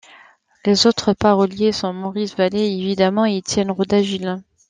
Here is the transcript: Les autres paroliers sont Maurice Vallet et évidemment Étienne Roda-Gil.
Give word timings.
Les 0.65 0.87
autres 0.87 1.13
paroliers 1.13 1.71
sont 1.71 1.93
Maurice 1.93 2.33
Vallet 2.35 2.67
et 2.67 2.75
évidemment 2.75 3.25
Étienne 3.25 3.69
Roda-Gil. 3.69 4.41